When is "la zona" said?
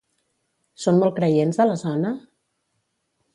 1.73-2.15